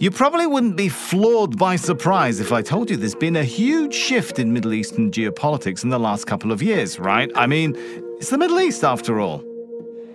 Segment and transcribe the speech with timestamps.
[0.00, 3.92] You probably wouldn't be floored by surprise if I told you there's been a huge
[3.92, 7.32] shift in Middle Eastern geopolitics in the last couple of years, right?
[7.34, 7.74] I mean,
[8.18, 9.40] it's the Middle East after all.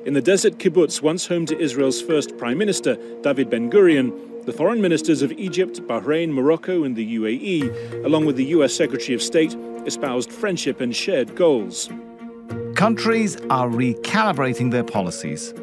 [0.05, 4.53] In the desert kibbutz, once home to Israel's first Prime Minister, David Ben Gurion, the
[4.53, 9.21] foreign ministers of Egypt, Bahrain, Morocco, and the UAE, along with the US Secretary of
[9.21, 9.53] State,
[9.85, 11.89] espoused friendship and shared goals.
[12.75, 15.53] Countries are recalibrating their policies.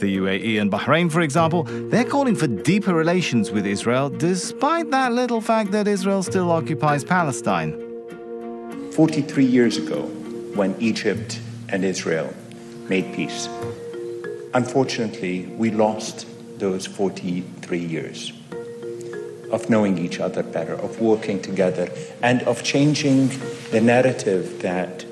[0.00, 5.12] The UAE and Bahrain, for example, they're calling for deeper relations with Israel, despite that
[5.12, 7.72] little fact that Israel still occupies Palestine.
[8.92, 10.00] 43 years ago,
[10.54, 12.32] when Egypt and Israel
[12.88, 13.46] made peace,
[14.54, 16.26] unfortunately, we lost
[16.58, 18.32] those 43 years
[19.52, 21.90] of knowing each other better, of working together,
[22.22, 23.28] and of changing
[23.70, 25.04] the narrative that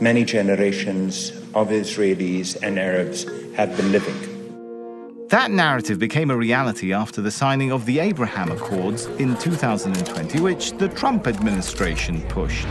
[0.00, 5.26] many generations of Israelis and Arabs have been living.
[5.28, 10.72] That narrative became a reality after the signing of the Abraham Accords in 2020, which
[10.72, 12.66] the Trump administration pushed.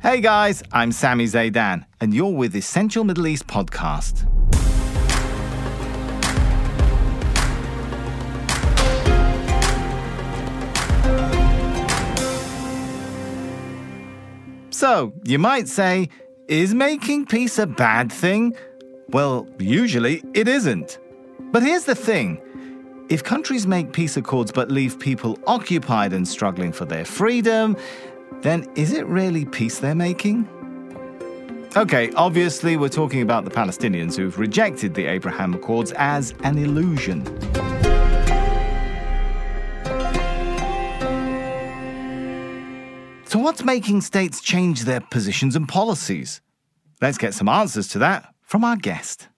[0.00, 4.28] Hey guys, I'm Sami Zeidan, and you're with Essential Middle East Podcast.
[14.74, 16.08] So, you might say,
[16.48, 18.56] is making peace a bad thing?
[19.12, 20.98] Well, usually it isn't.
[21.50, 22.40] But here's the thing
[23.10, 27.76] if countries make peace accords but leave people occupied and struggling for their freedom,
[28.40, 30.48] then is it really peace they're making?
[31.76, 37.24] Okay, obviously, we're talking about the Palestinians who've rejected the Abraham Accords as an illusion.
[43.26, 46.40] So, what's making states change their positions and policies?
[47.00, 49.28] Let's get some answers to that from our guest.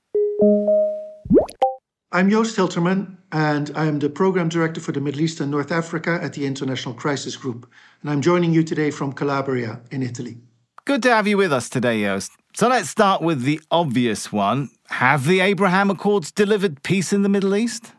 [2.10, 5.70] I'm Joost Hiltermann, and I am the Program Director for the Middle East and North
[5.70, 7.70] Africa at the International Crisis Group.
[8.02, 10.38] And I'm joining you today from Calabria in Italy.
[10.84, 12.32] Good to have you with us today, Joost.
[12.56, 14.70] So let's start with the obvious one.
[14.88, 17.92] Have the Abraham Accords delivered peace in the Middle East?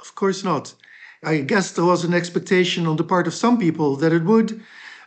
[0.00, 0.74] Of course not.
[1.22, 4.60] I guess there was an expectation on the part of some people that it would,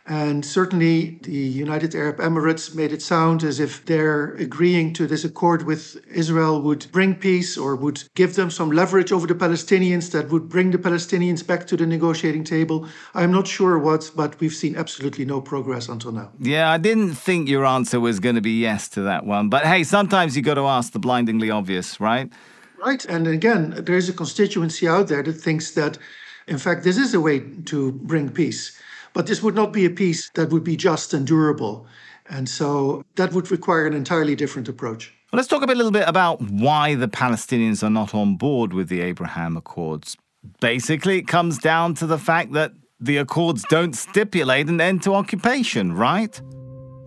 [0.08, 5.24] and certainly, the United Arab Emirates made it sound as if their agreeing to this
[5.24, 10.12] accord with Israel would bring peace or would give them some leverage over the Palestinians
[10.12, 12.86] that would bring the Palestinians back to the negotiating table.
[13.14, 16.30] I'm not sure what, but we've seen absolutely no progress until now.
[16.38, 19.48] Yeah, I didn't think your answer was going to be yes to that one.
[19.48, 22.30] But hey, sometimes you got to ask the blindingly obvious, right?
[22.78, 23.04] Right.
[23.06, 25.98] And again, there is a constituency out there that thinks that,
[26.46, 28.80] in fact, this is a way to bring peace.
[29.16, 31.86] But this would not be a peace that would be just and durable.
[32.28, 35.10] And so that would require an entirely different approach.
[35.32, 38.74] Well, let's talk a, bit, little bit about why the Palestinians are not on board
[38.74, 40.18] with the Abraham Accords.
[40.60, 45.14] Basically, it comes down to the fact that the Accords don't stipulate an end to
[45.14, 46.38] occupation, right?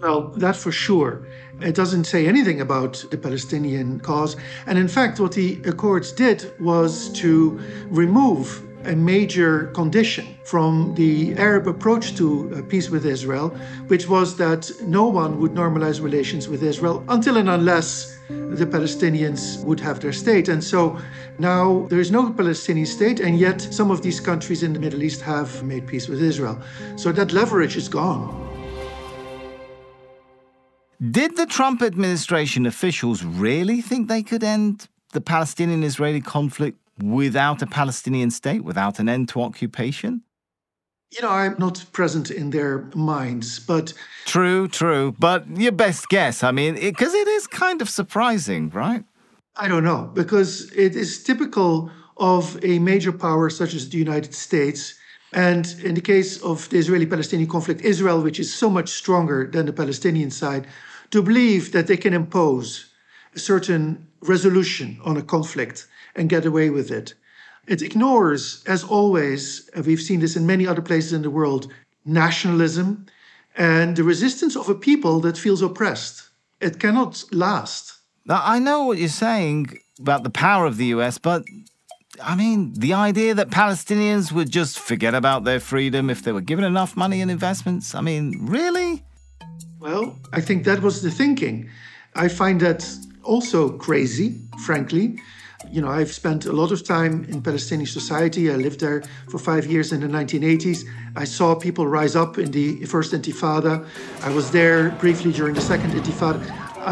[0.01, 1.27] Well, that for sure.
[1.61, 4.35] It doesn't say anything about the Palestinian cause.
[4.65, 7.59] And in fact, what the Accords did was to
[7.89, 13.49] remove a major condition from the Arab approach to uh, peace with Israel,
[13.87, 19.63] which was that no one would normalize relations with Israel until and unless the Palestinians
[19.63, 20.47] would have their state.
[20.49, 20.99] And so
[21.39, 25.03] now there is no Palestinian state, and yet some of these countries in the Middle
[25.03, 26.59] East have made peace with Israel.
[26.95, 28.45] So that leverage is gone.
[31.11, 37.61] Did the Trump administration officials really think they could end the Palestinian Israeli conflict without
[37.61, 40.21] a Palestinian state, without an end to occupation?
[41.11, 43.93] You know, I'm not present in their minds, but.
[44.25, 45.15] True, true.
[45.17, 49.03] But your best guess, I mean, because it, it is kind of surprising, right?
[49.55, 54.35] I don't know, because it is typical of a major power such as the United
[54.35, 54.95] States.
[55.33, 59.49] And in the case of the Israeli Palestinian conflict, Israel, which is so much stronger
[59.51, 60.67] than the Palestinian side,
[61.11, 62.88] to believe that they can impose
[63.35, 67.13] a certain resolution on a conflict and get away with it.
[67.67, 71.71] It ignores, as always, and we've seen this in many other places in the world,
[72.05, 73.05] nationalism
[73.55, 76.29] and the resistance of a people that feels oppressed.
[76.61, 77.99] It cannot last.
[78.25, 81.43] Now, I know what you're saying about the power of the US, but
[82.23, 86.41] I mean, the idea that Palestinians would just forget about their freedom if they were
[86.41, 89.03] given enough money and investments, I mean, really?
[89.79, 91.69] Well, I think that was the thinking.
[92.15, 92.83] I find that
[93.29, 95.19] also crazy, frankly.
[95.71, 98.49] You know, I've spent a lot of time in Palestinian society.
[98.49, 100.79] I lived there for five years in the 1980s.
[101.15, 103.85] I saw people rise up in the first intifada.
[104.23, 106.39] I was there briefly during the second intifada.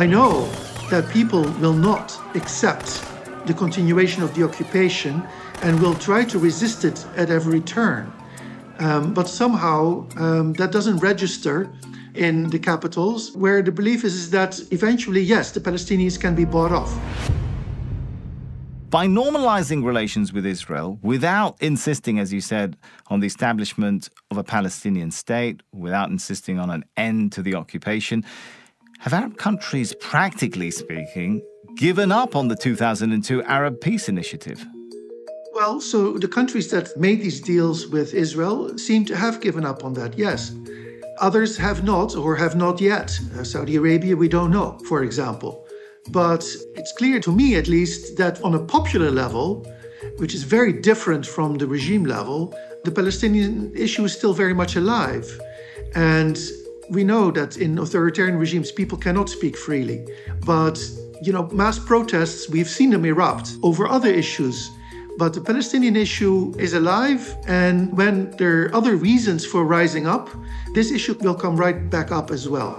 [0.03, 0.47] I know
[0.91, 3.03] that people will not accept
[3.47, 5.23] the continuation of the occupation
[5.63, 8.11] and will try to resist it at every turn.
[8.79, 11.71] Um, but somehow um, that doesn't register
[12.17, 16.45] in the capitals, where the belief is, is that eventually, yes, the Palestinians can be
[16.45, 16.91] bought off.
[18.89, 22.77] By normalizing relations with Israel without insisting, as you said,
[23.07, 28.23] on the establishment of a Palestinian state, without insisting on an end to the occupation,
[28.99, 31.41] have Arab countries, practically speaking,
[31.75, 34.65] given up on the 2002 Arab Peace Initiative?
[35.53, 39.83] Well, so the countries that made these deals with Israel seem to have given up
[39.83, 40.53] on that, yes.
[41.19, 43.19] Others have not, or have not yet.
[43.37, 45.67] Uh, Saudi Arabia, we don't know, for example.
[46.09, 49.65] But it's clear to me, at least, that on a popular level,
[50.17, 52.53] which is very different from the regime level,
[52.83, 55.25] the Palestinian issue is still very much alive.
[55.95, 56.39] And
[56.89, 60.05] we know that in authoritarian regimes, people cannot speak freely.
[60.45, 60.79] But,
[61.21, 64.69] you know, mass protests, we've seen them erupt over other issues
[65.17, 70.29] but the Palestinian issue is alive, and when there are other reasons for rising up,
[70.73, 72.75] this issue will come right back up as well.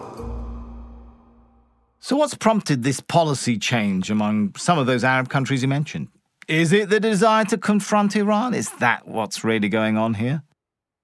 [2.00, 6.08] So, what's prompted this policy change among some of those Arab countries you mentioned?
[6.46, 8.54] Is it the desire to confront Iran?
[8.54, 10.42] Is that what's really going on here?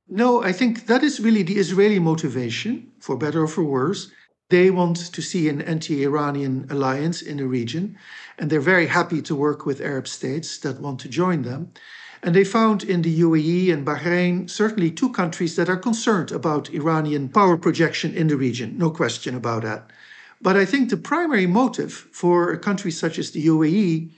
[0.09, 4.11] No, I think that is really the Israeli motivation, for better or for worse.
[4.51, 7.97] They want to see an anti Iranian alliance in the region,
[8.39, 11.73] and they're very happy to work with Arab states that want to join them.
[12.23, 16.71] And they found in the UAE and Bahrain certainly two countries that are concerned about
[16.71, 19.91] Iranian power projection in the region, no question about that.
[20.41, 24.11] But I think the primary motive for a country such as the UAE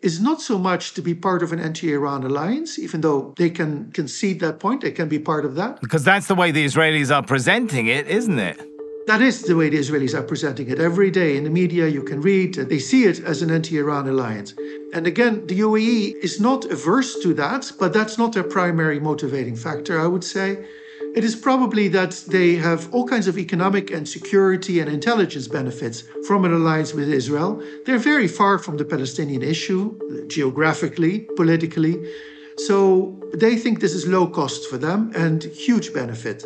[0.00, 3.50] is not so much to be part of an anti Iran alliance, even though they
[3.50, 5.80] can concede that point, they can be part of that.
[5.80, 8.75] Because that's the way the Israelis are presenting it, isn't it?
[9.06, 10.80] That is the way the Israelis are presenting it.
[10.80, 13.78] Every day in the media, you can read that they see it as an anti
[13.78, 14.52] Iran alliance.
[14.92, 19.54] And again, the UAE is not averse to that, but that's not their primary motivating
[19.54, 20.66] factor, I would say.
[21.14, 26.02] It is probably that they have all kinds of economic and security and intelligence benefits
[26.26, 27.62] from an alliance with Israel.
[27.84, 32.12] They're very far from the Palestinian issue, geographically, politically.
[32.58, 36.44] So they think this is low cost for them and huge benefit.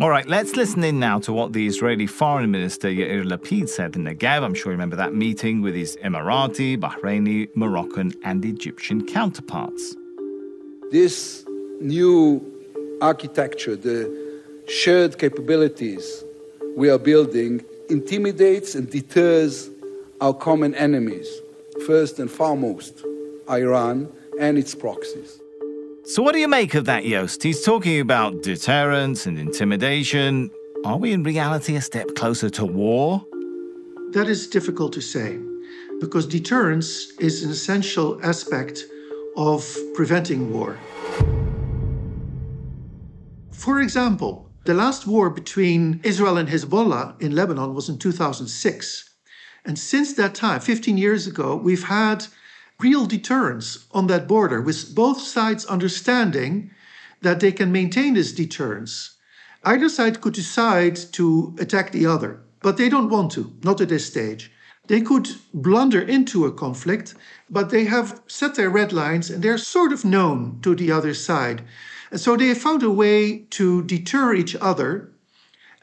[0.00, 3.94] All right, let's listen in now to what the Israeli Foreign Minister Yair Lapid said
[3.94, 4.42] in Negev.
[4.42, 9.94] I'm sure you remember that meeting with his Emirati, Bahraini, Moroccan, and Egyptian counterparts.
[10.90, 11.44] This
[11.80, 12.42] new
[13.00, 16.24] architecture, the shared capabilities
[16.76, 19.70] we are building, intimidates and deters
[20.20, 21.28] our common enemies,
[21.86, 23.04] first and foremost,
[23.48, 25.38] Iran and its proxies.
[26.06, 27.42] So, what do you make of that, Joost?
[27.42, 30.50] He's talking about deterrence and intimidation.
[30.84, 33.24] Are we in reality a step closer to war?
[34.10, 35.38] That is difficult to say
[36.00, 38.84] because deterrence is an essential aspect
[39.38, 40.78] of preventing war.
[43.50, 49.08] For example, the last war between Israel and Hezbollah in Lebanon was in 2006.
[49.64, 52.26] And since that time, 15 years ago, we've had
[52.80, 56.70] real deterrence on that border, with both sides understanding
[57.22, 59.16] that they can maintain this deterrence.
[59.64, 63.88] Either side could decide to attack the other, but they don't want to, not at
[63.88, 64.50] this stage.
[64.86, 67.14] They could blunder into a conflict,
[67.48, 71.14] but they have set their red lines and they're sort of known to the other
[71.14, 71.62] side.
[72.10, 75.10] And so they have found a way to deter each other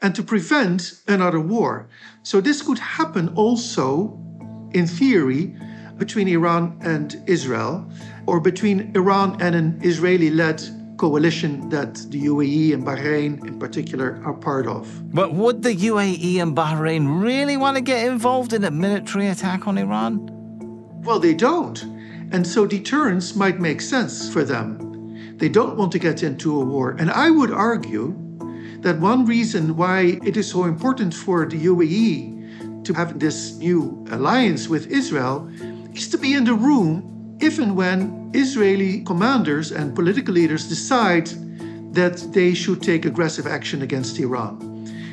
[0.00, 1.88] and to prevent another war.
[2.22, 4.18] So this could happen also,
[4.72, 5.56] in theory,
[5.98, 7.86] between Iran and Israel,
[8.26, 10.62] or between Iran and an Israeli led
[10.96, 14.86] coalition that the UAE and Bahrain in particular are part of.
[15.12, 19.66] But would the UAE and Bahrain really want to get involved in a military attack
[19.66, 20.12] on Iran?
[21.02, 21.82] Well, they don't.
[22.30, 25.36] And so deterrence might make sense for them.
[25.38, 26.96] They don't want to get into a war.
[27.00, 28.14] And I would argue
[28.80, 34.04] that one reason why it is so important for the UAE to have this new
[34.10, 35.50] alliance with Israel
[35.94, 41.26] is to be in the room if and when Israeli commanders and political leaders decide
[41.94, 44.70] that they should take aggressive action against Iran.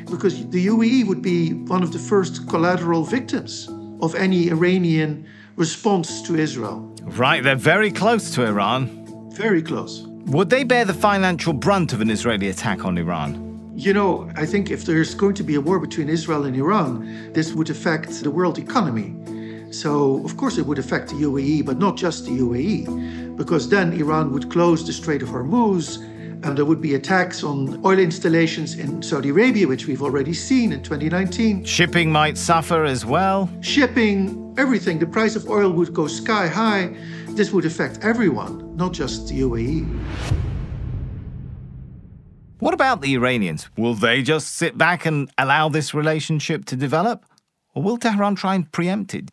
[0.10, 3.70] Because the UAE would be one of the first collateral victims
[4.02, 6.80] of any Iranian response to Israel.
[7.04, 9.32] Right, they're very close to Iran.
[9.34, 10.04] Very close.
[10.28, 13.74] Would they bear the financial brunt of an Israeli attack on Iran?
[13.76, 17.32] You know, I think if there's going to be a war between Israel and Iran,
[17.34, 19.16] this would affect the world economy.
[19.72, 23.94] So, of course, it would affect the UAE, but not just the UAE, because then
[23.94, 25.98] Iran would close the Strait of Hormuz,
[26.44, 30.72] and there would be attacks on oil installations in Saudi Arabia, which we've already seen
[30.72, 31.66] in 2019.
[31.66, 33.50] Shipping might suffer as well.
[33.62, 35.00] Shipping, everything.
[35.00, 36.96] The price of oil would go sky high.
[37.30, 39.86] This would affect everyone, not just the UAE.
[42.60, 43.70] What about the Iranians?
[43.78, 47.26] Will they just sit back and allow this relationship to develop?
[47.74, 49.30] Or will Tehran try and preempt it?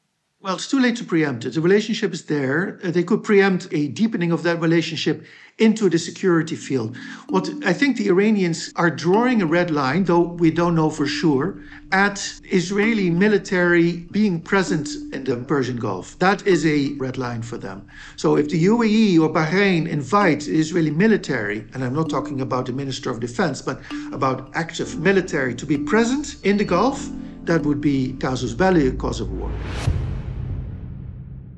[0.46, 1.54] Well, it's too late to preempt it.
[1.54, 2.78] The relationship is there.
[2.84, 5.24] Uh, they could preempt a deepening of that relationship
[5.58, 6.96] into the security field.
[7.28, 11.04] What I think the Iranians are drawing a red line, though we don't know for
[11.04, 11.58] sure,
[11.90, 16.16] at Israeli military being present in the Persian Gulf.
[16.20, 17.84] That is a red line for them.
[18.14, 22.72] So if the UAE or Bahrain invite Israeli military, and I'm not talking about the
[22.72, 23.80] Minister of Defense, but
[24.12, 27.10] about active military to be present in the Gulf,
[27.42, 29.50] that would be casus belli, a cause of war.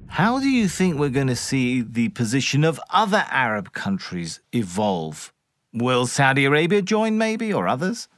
[0.08, 5.32] How do you think we're going to see the position of other Arab countries evolve?
[5.72, 8.08] Will Saudi Arabia join, maybe, or others?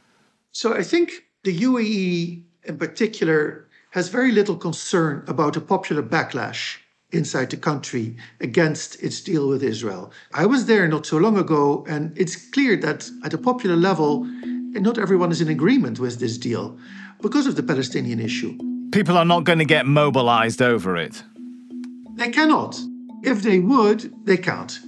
[0.53, 6.79] So I think the UAE in particular has very little concern about a popular backlash
[7.13, 10.13] inside the country against its deal with Israel.
[10.33, 14.25] I was there not so long ago, and it's clear that at a popular level,
[14.73, 16.79] not everyone is in agreement with this deal
[17.21, 18.57] because of the Palestinian issue.
[18.93, 21.25] People are not going to get mobilized over it.
[22.21, 22.79] They cannot.
[23.23, 24.79] If they would, they can't.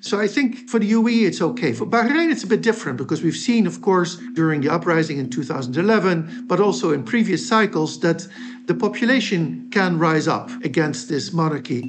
[0.00, 1.74] So I think for the UAE, it's okay.
[1.74, 5.28] For Bahrain, it's a bit different because we've seen, of course, during the uprising in
[5.28, 8.26] 2011, but also in previous cycles, that
[8.68, 11.82] the population can rise up against this monarchy.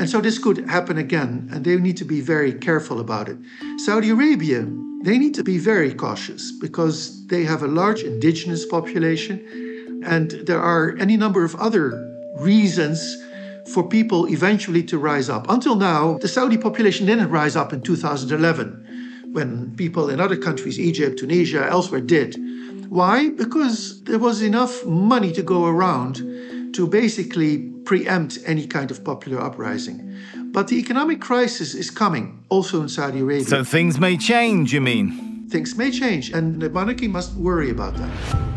[0.00, 3.38] And so this could happen again, and they need to be very careful about it.
[3.76, 4.66] Saudi Arabia,
[5.04, 10.60] they need to be very cautious because they have a large indigenous population, and there
[10.60, 11.92] are any number of other
[12.40, 12.98] reasons
[13.68, 15.48] for people eventually to rise up.
[15.48, 20.78] Until now, the Saudi population didn't rise up in 2011 when people in other countries,
[20.78, 22.36] Egypt, Tunisia, elsewhere, did.
[22.88, 23.30] Why?
[23.30, 26.16] Because there was enough money to go around
[26.74, 30.16] to basically preempt any kind of popular uprising.
[30.52, 33.44] But the economic crisis is coming also in Saudi Arabia.
[33.44, 35.48] So things may change, you mean?
[35.48, 38.53] Things may change, and the monarchy must worry about that.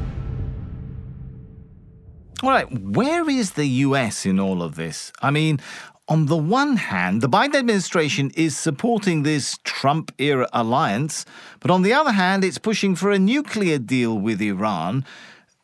[2.43, 5.11] All right, where is the US in all of this?
[5.23, 5.59] I mean,
[6.07, 11.25] on the one hand, the Biden administration is supporting this Trump era alliance,
[11.59, 15.03] but on the other hand, it's pushing for a nuclear deal with Iran,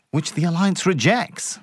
[0.09, 1.59] which the alliance rejects.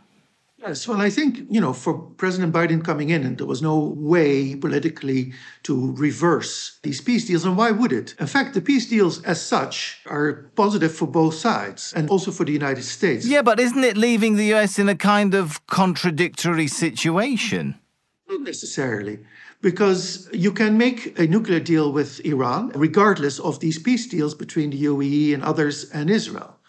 [0.63, 3.95] Yes, well, I think, you know, for President Biden coming in, and there was no
[3.97, 7.47] way politically to reverse these peace deals.
[7.47, 8.15] And why would it?
[8.21, 12.45] In fact, the peace deals as such are positive for both sides and also for
[12.45, 13.27] the United States.
[13.27, 17.81] Yeah, but isn't it leaving the US in a kind of contradictory situation?
[18.29, 19.19] Not necessarily
[19.63, 24.71] because you can make a nuclear deal with Iran, regardless of these peace deals between
[24.71, 26.60] the UAE and others and Israel.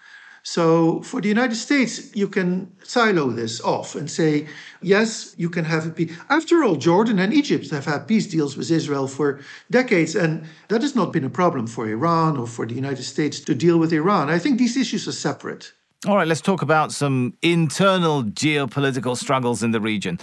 [0.43, 4.47] So for the United States, you can silo this off and say,
[4.81, 6.11] yes, you can have a peace.
[6.29, 10.81] After all, Jordan and Egypt have had peace deals with Israel for decades, and that
[10.81, 13.93] has not been a problem for Iran or for the United States to deal with
[13.93, 14.29] Iran.
[14.29, 15.73] I think these issues are separate.
[16.07, 20.17] All right, let's talk about some internal geopolitical struggles in the region.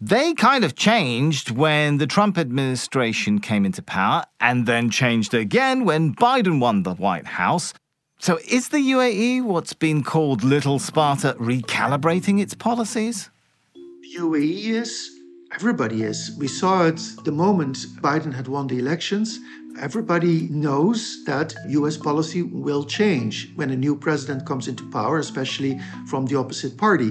[0.00, 5.84] They kind of changed when the Trump administration came into power and then changed again
[5.84, 7.74] when Biden won the White House.
[8.20, 13.30] So, is the UAE what's been called Little Sparta recalibrating its policies?
[13.74, 15.10] The UAE is.
[15.54, 16.36] Everybody is.
[16.36, 19.38] We saw it the moment Biden had won the elections.
[19.80, 25.78] Everybody knows that US policy will change when a new president comes into power, especially
[26.08, 27.10] from the opposite party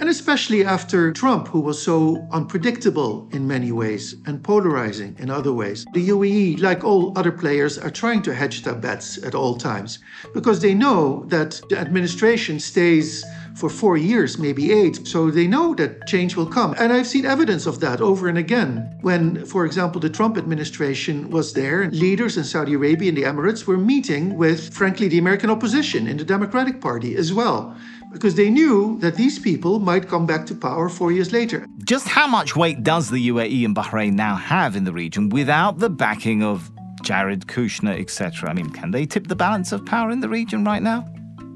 [0.00, 5.52] and especially after Trump, who was so unpredictable in many ways and polarizing in other
[5.52, 5.84] ways.
[5.92, 9.98] The UAE, like all other players, are trying to hedge their bets at all times
[10.32, 13.24] because they know that the administration stays
[13.58, 15.06] for four years, maybe eight.
[15.06, 16.74] So they know that change will come.
[16.78, 18.96] And I've seen evidence of that over and again.
[19.00, 23.66] When, for example, the Trump administration was there, leaders in Saudi Arabia and the Emirates
[23.66, 27.76] were meeting with, frankly, the American opposition in the Democratic Party as well
[28.12, 31.66] because they knew that these people might come back to power four years later.
[31.84, 35.78] Just how much weight does the UAE and Bahrain now have in the region without
[35.78, 36.70] the backing of
[37.02, 38.48] Jared Kushner, etc.?
[38.48, 41.06] I mean, can they tip the balance of power in the region right now?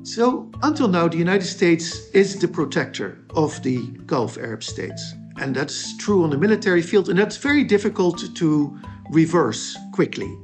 [0.04, 5.14] So, until now, the United States is the protector of the Gulf Arab states.
[5.40, 8.78] And that's true on the military field, and that's very difficult to
[9.10, 10.36] reverse quickly.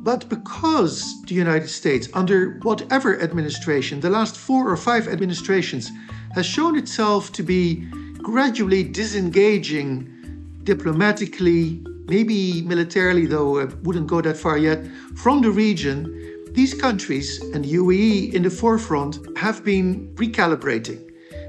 [0.00, 5.92] But because the United States, under whatever administration, the last four or five administrations,
[6.34, 7.86] has shown itself to be
[8.22, 16.25] gradually disengaging diplomatically, maybe militarily, though I wouldn't go that far yet, from the region,
[16.56, 21.02] these countries and UAE in the forefront have been recalibrating.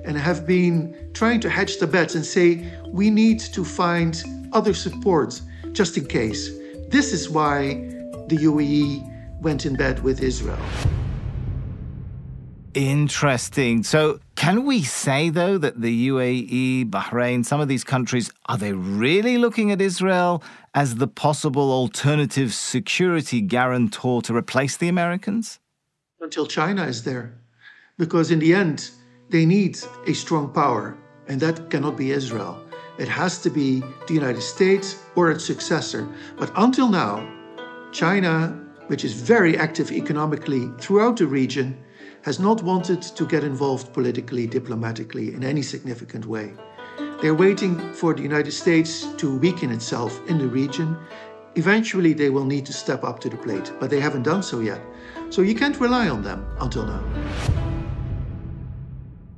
[0.08, 2.48] and have been trying to hedge the bets and say
[2.88, 4.24] we need to find
[4.54, 5.42] other support
[5.74, 6.50] just in case.
[6.88, 7.58] This is why
[8.30, 10.64] the UAE went in bed with Israel.
[12.74, 13.84] Interesting.
[13.84, 18.72] So, can we say, though, that the UAE, Bahrain, some of these countries, are they
[18.72, 20.44] really looking at Israel
[20.76, 25.60] as the possible alternative security guarantor to replace the Americans?
[26.22, 27.34] Until China is there.
[27.98, 28.92] Because in the end,
[29.30, 30.96] they need a strong power,
[31.28, 32.64] and that cannot be Israel.
[33.00, 36.08] It has to be the United States or its successor.
[36.38, 37.28] But until now,
[37.92, 41.76] China, which is very active economically throughout the region,
[42.24, 46.54] has not wanted to get involved politically, diplomatically, in any significant way.
[47.22, 50.98] They're waiting for the United States to weaken itself in the region.
[51.56, 54.60] Eventually, they will need to step up to the plate, but they haven't done so
[54.60, 54.82] yet.
[55.30, 57.04] So you can't rely on them until now.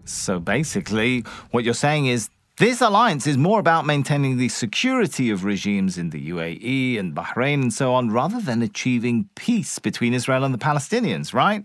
[0.04, 5.46] So basically, what you're saying is this alliance is more about maintaining the security of
[5.46, 10.44] regimes in the UAE and Bahrain and so on, rather than achieving peace between Israel
[10.44, 11.64] and the Palestinians, right?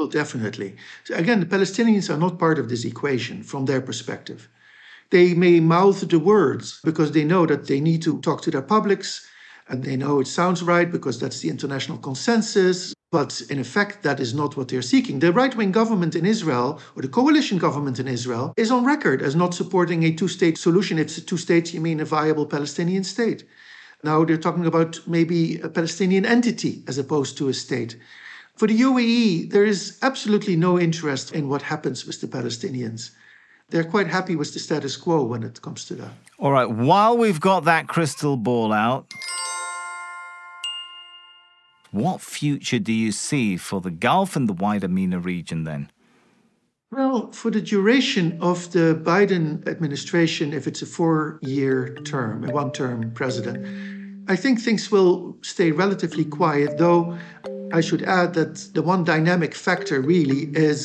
[0.00, 0.76] Well, definitely.
[1.04, 4.48] So again, the Palestinians are not part of this equation from their perspective.
[5.10, 8.62] They may mouth the words because they know that they need to talk to their
[8.62, 9.28] publics
[9.68, 12.94] and they know it sounds right because that's the international consensus.
[13.12, 15.18] But in effect, that is not what they're seeking.
[15.18, 19.20] The right wing government in Israel, or the coalition government in Israel, is on record
[19.20, 20.98] as not supporting a two state solution.
[20.98, 23.44] It's a two states, you mean a viable Palestinian state.
[24.02, 27.98] Now they're talking about maybe a Palestinian entity as opposed to a state.
[28.60, 33.12] For the UAE, there is absolutely no interest in what happens with the Palestinians.
[33.70, 36.10] They're quite happy with the status quo when it comes to that.
[36.38, 39.06] All right, while we've got that crystal ball out,
[41.90, 45.90] what future do you see for the Gulf and the wider MENA region then?
[46.90, 52.52] Well, for the duration of the Biden administration, if it's a four year term, a
[52.52, 53.99] one term president,
[54.30, 57.18] I think things will stay relatively quiet, though
[57.72, 60.84] I should add that the one dynamic factor really is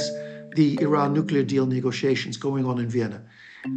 [0.55, 3.21] the Iran nuclear deal negotiations going on in Vienna.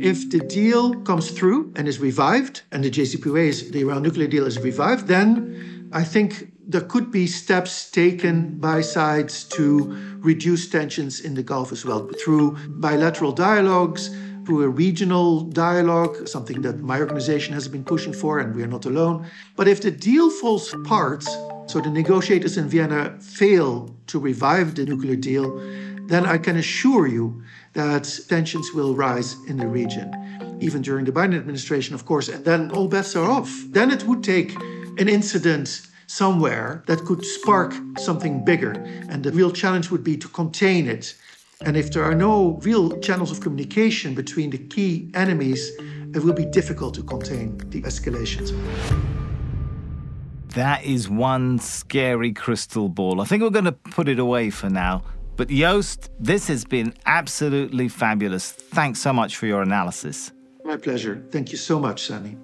[0.00, 4.26] If the deal comes through and is revived, and the JCPOA is the Iran nuclear
[4.26, 9.68] deal is revived, then I think there could be steps taken by sides to
[10.20, 14.09] reduce tensions in the Gulf as well through bilateral dialogues,
[14.48, 18.66] through a regional dialogue, something that my organization has been pushing for, and we are
[18.66, 19.26] not alone.
[19.56, 21.22] But if the deal falls apart,
[21.66, 25.58] so the negotiators in Vienna fail to revive the nuclear deal,
[26.06, 27.42] then I can assure you
[27.74, 30.08] that tensions will rise in the region,
[30.61, 33.50] even during the Biden administration, of course, and then all bets are off.
[33.68, 34.54] Then it would take
[34.96, 38.72] an incident somewhere that could spark something bigger,
[39.11, 41.14] and the real challenge would be to contain it.
[41.64, 45.71] And if there are no real channels of communication between the key enemies,
[46.14, 48.53] it will be difficult to contain the escalations.
[50.51, 53.21] That is one scary crystal ball.
[53.21, 55.03] I think we're going to put it away for now.
[55.37, 58.53] But Joost, this has been absolutely fabulous.
[58.53, 60.31] Thanks so much for your analysis.
[60.64, 61.25] My pleasure.
[61.33, 62.37] Thank you so much, Sami.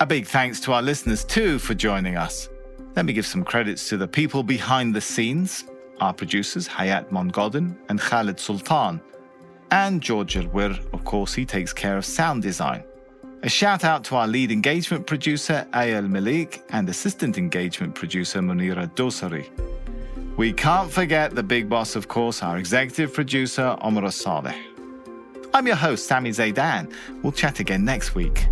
[0.00, 2.48] A big thanks to our listeners too for joining us.
[2.96, 5.64] Let me give some credits to the people behind the scenes
[6.00, 9.00] our producers, Hayat Mongodin and Khaled Soltan.
[9.70, 12.84] And George Alwer, of course, he takes care of sound design.
[13.42, 18.92] A shout out to our lead engagement producer, Aya Elmileik, and assistant engagement producer, Munera
[18.94, 19.48] Dosari.
[20.36, 24.56] We can't forget the big boss, of course, our executive producer, Omar Saleh.
[25.54, 26.92] I'm your host, Sami Zeidan.
[27.22, 28.46] We'll chat again next week.